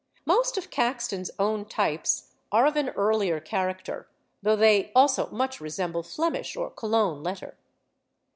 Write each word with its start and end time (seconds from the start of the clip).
Most 0.25 0.57
of 0.57 0.71
Caxton's 0.71 1.29
own 1.37 1.63
types 1.63 2.33
are 2.51 2.65
of 2.65 2.75
an 2.75 2.89
earlier 2.89 3.39
character, 3.39 4.09
though 4.41 4.55
they 4.55 4.91
also 4.95 5.29
much 5.29 5.61
resemble 5.61 6.01
Flemish 6.01 6.55
or 6.55 6.71
Cologne 6.71 7.21
letter. 7.21 7.55